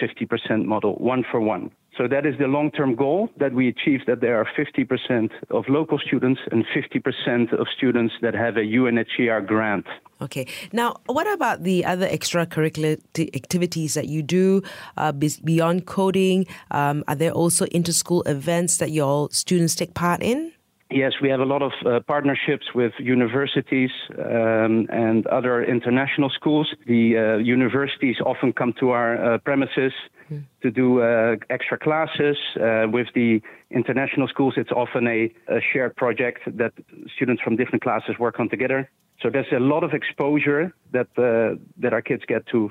50% 0.00 0.64
model, 0.64 0.94
one 0.96 1.24
for 1.30 1.40
one. 1.40 1.70
So 1.96 2.08
that 2.08 2.24
is 2.24 2.34
the 2.38 2.46
long-term 2.46 2.96
goal 2.96 3.28
that 3.36 3.52
we 3.52 3.68
achieve 3.68 4.00
that 4.06 4.22
there 4.22 4.36
are 4.40 4.46
50% 4.56 5.30
of 5.50 5.64
local 5.68 5.98
students 5.98 6.40
and 6.50 6.64
50% 6.74 7.52
of 7.52 7.66
students 7.76 8.14
that 8.22 8.32
have 8.34 8.56
a 8.56 8.60
UNHCR 8.60 9.46
grant. 9.46 9.86
Okay. 10.22 10.46
Now, 10.72 10.96
what 11.06 11.30
about 11.30 11.64
the 11.64 11.84
other 11.84 12.08
extracurricular 12.08 12.98
activities 13.36 13.94
that 13.94 14.08
you 14.08 14.22
do 14.22 14.62
uh, 14.96 15.12
beyond 15.12 15.86
coding? 15.86 16.46
Um, 16.70 17.04
are 17.08 17.14
there 17.16 17.32
also 17.32 17.66
inter-school 17.66 18.22
events 18.22 18.78
that 18.78 18.90
your 18.90 19.28
students 19.30 19.74
take 19.74 19.92
part 19.92 20.22
in? 20.22 20.52
Yes, 20.94 21.12
we 21.22 21.30
have 21.30 21.40
a 21.40 21.46
lot 21.46 21.62
of 21.62 21.72
uh, 21.86 22.00
partnerships 22.00 22.66
with 22.74 22.92
universities 22.98 23.90
um, 24.18 24.86
and 24.90 25.26
other 25.28 25.64
international 25.64 26.28
schools. 26.28 26.68
The 26.86 27.16
uh, 27.16 27.36
universities 27.38 28.16
often 28.24 28.52
come 28.52 28.74
to 28.80 28.90
our 28.90 29.34
uh, 29.34 29.38
premises 29.38 29.92
mm. 30.30 30.44
to 30.62 30.70
do 30.70 31.00
uh, 31.00 31.36
extra 31.48 31.78
classes. 31.78 32.36
Uh, 32.56 32.88
with 32.92 33.06
the 33.14 33.40
international 33.70 34.28
schools, 34.28 34.54
it's 34.58 34.70
often 34.70 35.06
a, 35.06 35.32
a, 35.48 35.60
shared 35.72 35.96
project 35.96 36.40
that 36.58 36.72
students 37.16 37.42
from 37.42 37.56
different 37.56 37.82
classes 37.82 38.18
work 38.18 38.38
on 38.38 38.50
together. 38.50 38.90
So 39.22 39.30
there's 39.30 39.52
a 39.52 39.60
lot 39.60 39.84
of 39.84 39.94
exposure 39.94 40.74
that 40.92 41.08
uh, 41.16 41.56
that 41.78 41.94
our 41.94 42.02
kids 42.02 42.24
get 42.28 42.46
to 42.48 42.70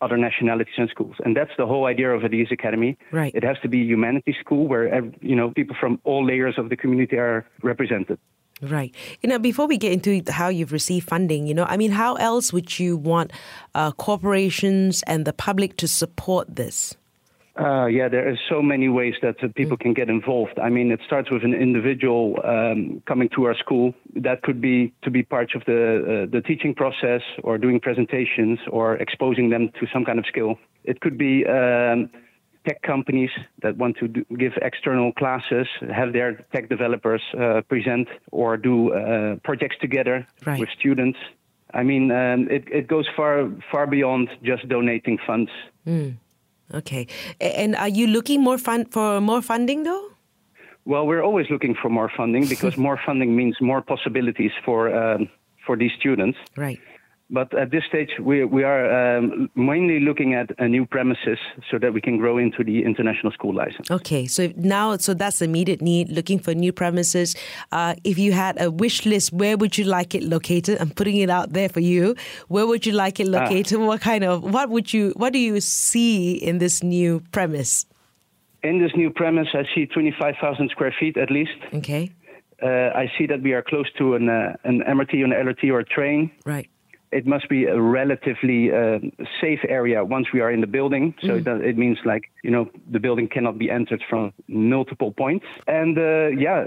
other 0.00 0.16
nationalities 0.16 0.74
and 0.78 0.88
schools. 0.88 1.16
And 1.24 1.36
that's 1.36 1.50
the 1.58 1.66
whole 1.66 1.86
idea 1.86 2.10
of 2.10 2.22
a 2.22 2.30
Ideas 2.30 2.48
Academy. 2.52 2.96
Right. 3.10 3.34
It 3.34 3.42
has 3.42 3.56
to 3.62 3.68
be 3.68 3.80
a 3.80 3.84
humanities 3.84 4.36
school 4.40 4.68
where 4.68 5.04
you 5.20 5.34
know 5.34 5.50
people 5.50 5.76
from 5.78 6.00
all 6.04 6.24
layers 6.24 6.56
of 6.58 6.68
the 6.68 6.76
community 6.76 7.16
are 7.16 7.44
represented. 7.62 8.18
Right. 8.62 8.94
You 9.22 9.28
know, 9.30 9.38
before 9.38 9.66
we 9.66 9.78
get 9.78 9.92
into 9.92 10.22
how 10.30 10.48
you've 10.48 10.72
received 10.72 11.08
funding, 11.08 11.46
you 11.46 11.54
know, 11.54 11.64
I 11.64 11.76
mean, 11.78 11.92
how 11.92 12.16
else 12.16 12.52
would 12.52 12.78
you 12.78 12.96
want 12.96 13.32
uh, 13.74 13.92
corporations 13.92 15.02
and 15.06 15.24
the 15.24 15.32
public 15.32 15.76
to 15.78 15.88
support 15.88 16.56
this? 16.56 16.94
Uh, 17.60 17.84
yeah, 17.86 18.08
there 18.08 18.26
are 18.26 18.38
so 18.48 18.62
many 18.62 18.88
ways 18.88 19.14
that 19.20 19.36
uh, 19.44 19.48
people 19.54 19.76
can 19.76 19.92
get 19.92 20.08
involved. 20.08 20.58
I 20.58 20.70
mean, 20.70 20.90
it 20.90 21.00
starts 21.04 21.30
with 21.30 21.44
an 21.44 21.52
individual 21.52 22.38
um, 22.42 23.02
coming 23.06 23.28
to 23.34 23.44
our 23.44 23.54
school. 23.54 23.92
That 24.16 24.42
could 24.42 24.62
be 24.62 24.94
to 25.02 25.10
be 25.10 25.22
part 25.22 25.54
of 25.54 25.62
the 25.66 26.24
uh, 26.24 26.30
the 26.32 26.40
teaching 26.40 26.74
process, 26.74 27.20
or 27.42 27.58
doing 27.58 27.78
presentations, 27.78 28.58
or 28.70 28.96
exposing 28.96 29.50
them 29.50 29.68
to 29.78 29.86
some 29.92 30.06
kind 30.06 30.18
of 30.18 30.24
skill. 30.26 30.58
It 30.84 31.02
could 31.02 31.18
be 31.18 31.44
um, 31.44 32.08
tech 32.66 32.80
companies 32.80 33.30
that 33.62 33.76
want 33.76 33.98
to 33.98 34.08
do, 34.08 34.24
give 34.38 34.52
external 34.62 35.12
classes, 35.12 35.66
have 35.92 36.14
their 36.14 36.46
tech 36.54 36.70
developers 36.70 37.22
uh, 37.38 37.60
present, 37.68 38.08
or 38.32 38.56
do 38.56 38.94
uh, 38.94 39.36
projects 39.44 39.76
together 39.82 40.26
right. 40.46 40.58
with 40.58 40.70
students. 40.78 41.18
I 41.74 41.82
mean, 41.82 42.10
um, 42.10 42.48
it, 42.50 42.64
it 42.72 42.88
goes 42.88 43.06
far 43.14 43.50
far 43.70 43.86
beyond 43.86 44.30
just 44.42 44.66
donating 44.66 45.18
funds. 45.26 45.50
Mm. 45.86 46.16
Okay. 46.74 47.06
And 47.40 47.74
are 47.76 47.88
you 47.88 48.06
looking 48.06 48.42
more 48.42 48.58
fun 48.58 48.84
for 48.86 49.20
more 49.20 49.42
funding 49.42 49.82
though? 49.82 50.10
Well, 50.84 51.06
we're 51.06 51.22
always 51.22 51.46
looking 51.50 51.74
for 51.80 51.88
more 51.88 52.10
funding 52.16 52.46
because 52.48 52.76
more 52.88 52.98
funding 53.04 53.36
means 53.36 53.56
more 53.60 53.82
possibilities 53.82 54.52
for 54.64 54.94
um, 54.94 55.28
for 55.66 55.76
these 55.76 55.92
students. 55.98 56.38
Right. 56.56 56.80
But 57.32 57.56
at 57.56 57.70
this 57.70 57.84
stage, 57.88 58.10
we, 58.20 58.44
we 58.44 58.64
are 58.64 59.18
um, 59.18 59.48
mainly 59.54 60.00
looking 60.00 60.34
at 60.34 60.50
a 60.58 60.66
new 60.66 60.84
premises 60.84 61.38
so 61.70 61.78
that 61.78 61.94
we 61.94 62.00
can 62.00 62.18
grow 62.18 62.38
into 62.38 62.64
the 62.64 62.84
international 62.84 63.32
school 63.32 63.54
license. 63.54 63.88
Okay, 63.88 64.26
so 64.26 64.52
now, 64.56 64.96
so 64.96 65.14
that's 65.14 65.38
the 65.38 65.44
immediate 65.44 65.80
need, 65.80 66.08
looking 66.08 66.40
for 66.40 66.54
new 66.54 66.72
premises. 66.72 67.36
Uh, 67.70 67.94
if 68.02 68.18
you 68.18 68.32
had 68.32 68.60
a 68.60 68.68
wish 68.68 69.06
list, 69.06 69.32
where 69.32 69.56
would 69.56 69.78
you 69.78 69.84
like 69.84 70.14
it 70.14 70.24
located? 70.24 70.80
I'm 70.80 70.90
putting 70.90 71.16
it 71.16 71.30
out 71.30 71.52
there 71.52 71.68
for 71.68 71.78
you. 71.78 72.16
Where 72.48 72.66
would 72.66 72.84
you 72.84 72.92
like 72.92 73.20
it 73.20 73.28
ah. 73.28 73.38
located? 73.38 73.78
what 73.78 74.00
kind 74.00 74.24
of, 74.24 74.42
what 74.42 74.68
would 74.68 74.92
you, 74.92 75.12
what 75.16 75.32
do 75.32 75.38
you 75.38 75.60
see 75.60 76.34
in 76.34 76.58
this 76.58 76.82
new 76.82 77.20
premise? 77.30 77.86
In 78.64 78.82
this 78.82 78.90
new 78.96 79.08
premise, 79.08 79.48
I 79.54 79.62
see 79.72 79.86
25,000 79.86 80.68
square 80.70 80.94
feet 80.98 81.16
at 81.16 81.30
least. 81.30 81.52
Okay. 81.74 82.10
Uh, 82.60 82.90
I 82.94 83.10
see 83.16 83.26
that 83.26 83.40
we 83.40 83.52
are 83.52 83.62
close 83.62 83.86
to 83.98 84.16
an, 84.16 84.28
uh, 84.28 84.56
an 84.64 84.82
MRT, 84.82 85.24
an 85.24 85.30
LRT, 85.30 85.70
or 85.70 85.78
a 85.78 85.84
train. 85.84 86.32
Right 86.44 86.68
it 87.12 87.26
must 87.26 87.48
be 87.48 87.64
a 87.64 87.80
relatively 87.80 88.70
uh, 88.72 88.98
safe 89.40 89.60
area 89.68 90.04
once 90.04 90.28
we 90.32 90.40
are 90.40 90.50
in 90.50 90.60
the 90.60 90.66
building. 90.66 91.14
So 91.22 91.40
mm. 91.40 91.46
it, 91.46 91.64
it, 91.64 91.78
means 91.78 91.98
like 92.04 92.30
you 92.42 92.50
know 92.50 92.70
the 92.90 93.00
building 93.00 93.28
cannot 93.28 93.58
be 93.58 93.70
entered 93.70 94.02
from 94.08 94.32
multiple 94.48 95.12
points. 95.12 95.46
And 95.66 95.98
uh, 95.98 96.28
yeah, 96.28 96.66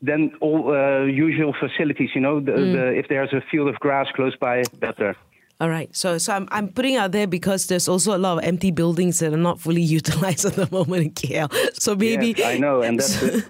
then 0.00 0.32
all 0.40 0.74
uh, 0.74 1.04
usual 1.04 1.54
facilities. 1.58 2.10
You 2.14 2.20
know, 2.20 2.40
the, 2.40 2.52
mm. 2.52 2.72
the, 2.72 2.98
if 2.98 3.08
there's 3.08 3.32
a 3.32 3.42
field 3.50 3.68
of 3.68 3.76
grass 3.76 4.06
close 4.14 4.36
by, 4.36 4.62
better. 4.80 5.16
All 5.60 5.68
right. 5.68 5.94
So, 5.94 6.18
so 6.18 6.32
I'm, 6.32 6.48
I'm 6.50 6.68
putting 6.68 6.96
out 6.96 7.12
there 7.12 7.28
because 7.28 7.68
there's 7.68 7.86
also 7.86 8.16
a 8.16 8.18
lot 8.18 8.38
of 8.38 8.44
empty 8.44 8.72
buildings 8.72 9.20
that 9.20 9.32
are 9.32 9.36
not 9.36 9.60
fully 9.60 9.82
utilized 9.98 10.44
at 10.44 10.54
the 10.54 10.68
moment 10.72 11.04
in 11.04 11.10
KL. 11.12 11.52
So 11.80 11.94
maybe 11.94 12.34
yes, 12.36 12.46
I 12.46 12.58
know, 12.58 12.82
and 12.82 12.98
that's 13.00 13.44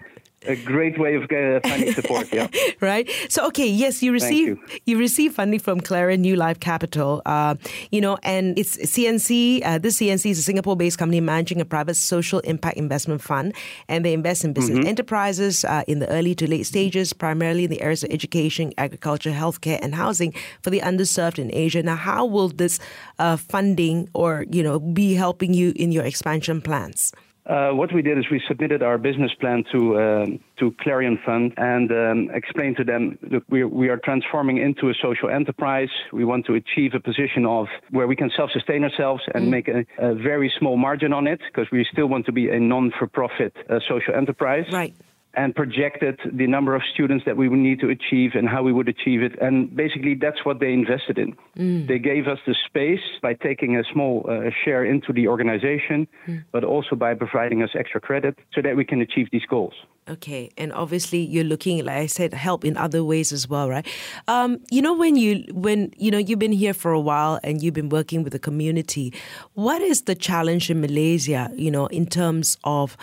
a 0.47 0.57
great 0.57 0.99
way 0.99 1.15
of 1.15 1.25
uh, 1.25 1.61
funding 1.69 1.93
support. 1.93 2.33
Yeah. 2.33 2.49
right. 2.81 3.09
So 3.29 3.47
okay, 3.49 3.67
yes, 3.67 4.03
you 4.03 4.13
receive 4.13 4.49
you. 4.49 4.79
you. 4.87 4.99
receive 4.99 5.35
funding 5.35 5.61
from 5.61 5.81
Clara 5.81 6.17
New 6.17 6.37
Life 6.37 6.61
Capital. 6.61 7.23
Uh, 7.27 7.55
you 7.91 8.01
know, 8.01 8.19
and 8.23 8.59
it's 8.59 8.77
CNC. 8.77 9.65
Uh, 9.65 9.79
this 9.79 9.99
CNC 9.99 10.31
is 10.31 10.39
a 10.39 10.43
Singapore-based 10.43 10.99
company 10.99 11.21
managing 11.21 11.61
a 11.61 11.65
private 11.65 11.95
social 11.95 12.41
impact 12.41 12.77
investment 12.77 13.23
fund, 13.23 13.55
and 13.89 14.05
they 14.05 14.13
invest 14.13 14.45
in 14.45 14.53
business 14.53 14.79
mm-hmm. 14.79 14.89
enterprises 14.89 15.65
uh, 15.65 15.83
in 15.87 15.99
the 15.99 16.09
early 16.09 16.35
to 16.35 16.49
late 16.49 16.65
stages, 16.65 17.13
primarily 17.13 17.65
in 17.65 17.71
the 17.71 17.83
areas 17.83 18.03
of 18.03 18.11
education, 18.11 18.73
agriculture, 18.79 19.31
healthcare, 19.31 19.79
and 19.83 19.95
housing 19.95 20.35
for 20.63 20.71
the 20.71 20.81
underserved 20.81 21.39
in 21.39 21.53
Asia. 21.53 21.83
Now, 21.83 21.97
how 21.97 22.25
will 22.25 22.49
this 22.49 22.79
uh, 23.19 23.37
funding 23.37 24.09
or 24.15 24.47
you 24.51 24.63
know 24.63 24.79
be 24.81 25.15
helping 25.15 25.55
you 25.55 25.73
in 25.77 25.93
your 25.93 26.05
expansion 26.05 26.61
plans? 26.61 27.13
Uh, 27.45 27.71
what 27.71 27.93
we 27.93 28.03
did 28.03 28.19
is 28.19 28.25
we 28.31 28.41
submitted 28.47 28.83
our 28.83 28.99
business 28.99 29.33
plan 29.41 29.65
to 29.73 29.97
uh, 29.97 30.27
to 30.61 30.73
Clarion 30.81 31.19
Fund 31.27 31.53
and 31.57 31.91
um, 31.91 32.31
explained 32.33 32.77
to 32.77 32.85
them, 32.85 33.19
look, 33.31 33.43
we, 33.49 33.65
we 33.65 33.89
are 33.89 33.97
transforming 33.97 34.59
into 34.59 34.91
a 34.91 34.95
social 35.03 35.29
enterprise. 35.29 35.89
We 36.13 36.25
want 36.25 36.47
to 36.47 36.55
achieve 36.55 36.95
a 36.95 37.01
position 37.01 37.45
of 37.45 37.67
where 37.91 38.07
we 38.07 38.15
can 38.15 38.31
self-sustain 38.37 38.85
ourselves 38.85 39.23
and 39.35 39.47
mm. 39.47 39.51
make 39.51 39.69
a, 39.69 39.85
a, 39.99 40.15
very 40.15 40.53
small 40.57 40.77
margin 40.77 41.13
on 41.13 41.27
it 41.27 41.41
because 41.53 41.69
we 41.73 41.85
still 41.91 42.07
want 42.07 42.27
to 42.27 42.33
be 42.33 42.49
a 42.49 42.61
non-for-profit 42.61 43.57
uh, 43.69 43.81
social 43.89 44.15
enterprise. 44.15 44.67
Right 44.71 44.95
and 45.35 45.55
projected 45.55 46.21
the 46.31 46.47
number 46.47 46.75
of 46.75 46.83
students 46.93 47.25
that 47.25 47.37
we 47.37 47.49
would 47.49 47.59
need 47.59 47.81
to 47.81 47.89
achieve 47.89 48.33
and 48.35 48.49
how 48.49 48.62
we 48.62 48.73
would 48.73 48.89
achieve 48.89 49.23
it. 49.23 49.33
And 49.41 49.75
basically, 49.75 50.15
that's 50.15 50.45
what 50.45 50.61
they 50.61 50.73
invested 50.73 51.19
in. 51.19 51.35
Mm. 51.57 51.89
They 51.89 51.99
gave 51.99 52.29
us 52.29 52.39
the 52.47 52.55
space 52.67 53.01
by 53.23 53.35
taking 53.35 53.77
a 53.77 53.85
small 53.93 54.27
uh, 54.29 54.51
share 54.65 54.85
into 54.85 55.12
the 55.12 55.29
organization, 55.29 56.07
mm. 56.27 56.45
but 56.53 56.65
also 56.65 56.97
by 56.97 57.15
providing 57.15 57.62
us 57.62 57.71
extra 57.75 58.01
credit 58.01 58.39
so 58.55 58.61
that 58.61 58.77
we 58.77 58.85
can 58.85 59.01
achieve 59.01 59.29
these 59.33 59.47
goals. 59.49 59.75
Okay, 60.09 60.51
and 60.59 60.73
obviously 60.73 61.21
you're 61.21 61.45
looking, 61.45 61.85
like 61.85 61.97
I 61.97 62.07
said, 62.07 62.35
help 62.35 62.65
in 62.65 62.77
other 62.77 63.05
ways 63.05 63.33
as 63.33 63.49
well, 63.49 63.71
right? 63.71 63.87
Um, 64.27 64.59
you 64.69 64.83
know, 64.83 64.95
when 64.95 65.15
you 65.15 65.45
when 65.53 65.93
you 65.97 66.11
know 66.11 66.19
you've 66.19 66.41
been 66.41 66.53
here 66.53 66.75
for 66.75 66.91
a 66.91 67.01
while 67.01 67.39
and 67.45 67.62
you've 67.62 67.75
been 67.75 67.89
working 67.89 68.25
with 68.25 68.33
the 68.33 68.41
community, 68.41 69.15
what 69.55 69.81
is 69.81 70.03
the 70.03 70.17
challenge 70.17 70.71
in 70.71 70.81
Malaysia? 70.81 71.51
You 71.55 71.71
know, 71.71 71.87
in 71.87 72.07
terms 72.07 72.59
of 72.65 72.97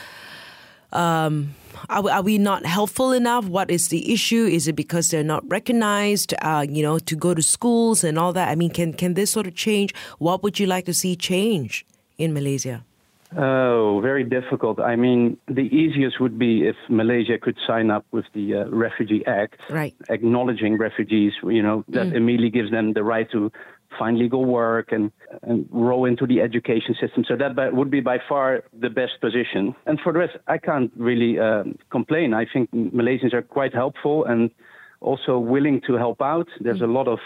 um, 0.92 1.56
are, 1.90 2.10
are, 2.10 2.22
we 2.22 2.38
not 2.38 2.66
helpful 2.66 3.12
enough? 3.12 3.46
What 3.46 3.72
is 3.72 3.90
the 3.90 4.12
issue? 4.12 4.46
Is 4.46 4.68
it 4.68 4.74
because 4.74 5.10
they're 5.10 5.24
not 5.24 5.44
recognized, 5.50 6.34
uh, 6.42 6.66
you 6.68 6.84
know, 6.84 7.00
to 7.00 7.16
go 7.16 7.34
to 7.34 7.42
schools 7.42 8.04
and 8.04 8.18
all 8.20 8.34
that? 8.34 8.50
I 8.50 8.56
mean, 8.56 8.72
can, 8.72 8.94
can 8.94 9.14
this 9.14 9.32
sort 9.32 9.48
of 9.48 9.56
change? 9.56 9.94
What 10.18 10.44
would 10.44 10.60
you 10.60 10.66
like 10.66 10.86
to 10.86 10.94
see 10.94 11.16
change 11.16 11.86
in 12.18 12.34
Malaysia? 12.34 12.84
Oh, 13.38 14.00
very 14.02 14.24
difficult. 14.24 14.80
I 14.80 14.96
mean, 14.96 15.38
the 15.48 15.62
easiest 15.62 16.20
would 16.20 16.40
be 16.40 16.68
if 16.68 16.76
Malaysia 16.90 17.38
could 17.38 17.58
sign 17.68 17.92
up 17.92 18.04
with 18.12 18.26
the 18.34 18.56
uh, 18.56 18.66
Refugee 18.70 19.24
Act, 19.28 19.60
right. 19.70 19.96
acknowledging 20.10 20.78
refugees. 20.78 21.34
You 21.44 21.62
know 21.62 21.86
that 21.90 22.08
mm. 22.08 22.16
immediately 22.16 22.50
gives 22.50 22.72
them 22.72 22.94
the 22.94 23.04
right 23.04 23.30
to 23.32 23.52
find 23.98 24.18
legal 24.18 24.46
work 24.46 24.92
and, 24.92 25.12
and 25.42 25.68
roll 25.72 26.06
into 26.06 26.28
the 26.28 26.42
education 26.42 26.96
system. 27.00 27.24
So 27.28 27.36
that 27.36 27.74
would 27.74 27.90
be 27.90 28.02
by 28.02 28.20
far 28.28 28.64
the 28.74 28.90
best 28.90 29.14
position. 29.22 29.76
And 29.86 30.00
for 30.02 30.14
the 30.14 30.20
rest, 30.20 30.38
I 30.48 30.58
can't 30.58 30.92
really 30.96 31.40
um, 31.40 31.78
complain. 31.90 32.34
I 32.34 32.46
think 32.52 32.72
Malaysians 32.72 33.34
are 33.34 33.42
quite 33.42 33.74
helpful 33.74 34.26
and 34.26 34.52
also 35.02 35.40
willing 35.40 35.82
to 35.88 35.94
help 35.94 36.22
out. 36.22 36.48
There's 36.60 36.82
a 36.82 36.88
lot 36.88 37.08
of 37.08 37.20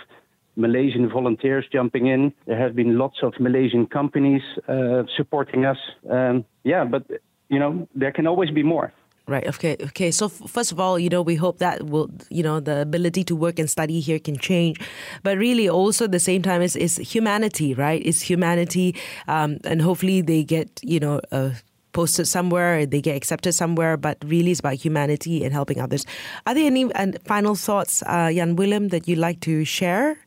Malaysian 0.56 1.10
volunteers 1.10 1.66
jumping 1.72 2.08
in. 2.08 2.34
There 2.46 2.58
have 2.58 2.76
been 2.76 2.98
lots 2.98 3.18
of 3.24 3.34
Malaysian 3.40 3.88
companies 3.88 4.42
uh, 4.68 5.04
supporting 5.18 5.66
us. 5.66 5.78
Um, 6.10 6.46
yeah, 6.64 6.84
but 6.86 7.04
you 7.50 7.60
know 7.60 7.88
there 7.96 8.12
can 8.12 8.28
always 8.28 8.52
be 8.52 8.64
more. 8.64 8.94
Right. 9.26 9.48
Okay. 9.48 9.78
Okay. 9.80 10.12
So 10.12 10.28
first 10.28 10.74
of 10.74 10.82
all, 10.82 11.00
you 11.00 11.08
know, 11.08 11.22
we 11.22 11.36
hope 11.36 11.60
that 11.60 11.84
will, 11.88 12.10
you 12.30 12.44
know, 12.44 12.60
the 12.60 12.82
ability 12.82 13.24
to 13.26 13.36
work 13.38 13.58
and 13.58 13.70
study 13.70 14.02
here 14.02 14.20
can 14.20 14.38
change, 14.38 14.82
but 15.24 15.38
really 15.38 15.70
also 15.70 16.06
at 16.06 16.12
the 16.12 16.20
same 16.20 16.42
time 16.42 16.62
is 16.62 16.76
is 16.76 16.98
humanity, 16.98 17.74
right? 17.74 18.02
It's 18.04 18.22
humanity, 18.22 18.96
um, 19.30 19.60
and 19.64 19.82
hopefully 19.82 20.22
they 20.22 20.44
get, 20.44 20.80
you 20.84 21.00
know. 21.00 21.22
Uh, 21.32 21.52
posted 21.94 22.28
somewhere, 22.28 22.88
they 22.88 23.00
get 23.00 23.16
accepted 23.16 23.54
somewhere, 23.54 23.98
but 23.98 24.18
really 24.26 24.50
it's 24.50 24.60
about 24.60 24.74
humanity 24.74 25.44
and 25.46 25.54
helping 25.54 25.80
others. 25.80 26.08
Are 26.48 26.56
there 26.56 26.66
any 26.66 26.92
uh, 26.92 27.12
final 27.24 27.54
thoughts, 27.54 28.02
uh, 28.08 28.32
Jan 28.34 28.56
Willem, 28.56 28.88
that 28.88 29.08
you'd 29.08 29.20
like 29.20 29.42
to 29.42 29.64
share 29.64 30.18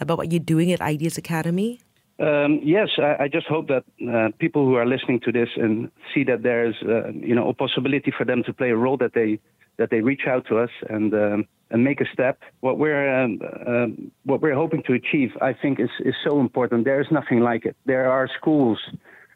about 0.00 0.18
what 0.18 0.32
you're 0.32 0.42
doing 0.42 0.72
at 0.72 0.80
Ideas 0.80 1.16
Academy? 1.16 1.78
Um, 2.18 2.60
yes, 2.62 2.88
I, 2.98 3.24
I, 3.24 3.28
just 3.28 3.46
hope 3.46 3.68
that 3.68 3.84
uh, 4.06 4.28
people 4.38 4.64
who 4.66 4.74
are 4.74 4.86
listening 4.86 5.18
to 5.20 5.32
this 5.32 5.48
and 5.56 5.90
see 6.14 6.24
that 6.24 6.42
there's, 6.42 6.76
uh, 6.82 7.10
you 7.12 7.34
know, 7.34 7.48
a 7.48 7.54
possibility 7.54 8.12
for 8.16 8.24
them 8.24 8.42
to 8.44 8.52
play 8.52 8.70
a 8.70 8.76
role 8.76 8.96
that 8.98 9.14
they 9.14 9.40
that 9.78 9.90
they 9.90 10.00
reach 10.00 10.22
out 10.28 10.46
to 10.46 10.58
us 10.58 10.70
and 10.90 11.14
um, 11.14 11.46
and 11.70 11.82
make 11.82 12.00
a 12.00 12.04
step. 12.12 12.40
What 12.60 12.78
we're 12.78 13.22
um, 13.22 13.40
um 13.66 14.12
what 14.24 14.42
we're 14.42 14.54
hoping 14.54 14.82
to 14.84 14.92
achieve, 14.92 15.30
I 15.40 15.52
think, 15.54 15.80
is 15.80 15.90
is 16.04 16.14
so 16.22 16.38
important. 16.40 16.84
There 16.84 17.00
is 17.00 17.06
nothing 17.10 17.40
like 17.40 17.64
it. 17.64 17.76
There 17.86 18.10
are 18.10 18.28
schools 18.38 18.78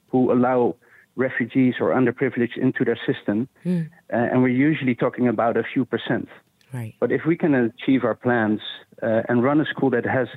who 0.09 0.33
allow 0.33 0.77
refugees 1.17 1.75
or 1.81 1.89
underprivileged 1.91 2.59
into 2.59 2.85
their 2.85 2.99
system, 3.07 3.49
mm. 3.65 3.89
uh, 4.13 4.17
and 4.17 4.43
we're 4.43 4.49
usually 4.49 4.95
talking 4.95 5.29
about 5.29 5.57
a 5.57 5.65
few 5.73 5.85
percent. 5.87 6.29
Right. 6.73 6.95
But 7.01 7.11
if 7.11 7.23
we 7.27 7.37
can 7.37 7.55
achieve 7.55 8.05
our 8.05 8.15
plans 8.15 8.61
uh, 9.03 9.23
and 9.29 9.43
run 9.43 9.61
a 9.61 9.65
school 9.65 9.91
that 9.91 10.05
has 10.05 10.29